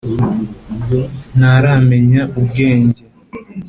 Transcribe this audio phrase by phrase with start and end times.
[1.37, 3.03] Ntaramenya ubwenge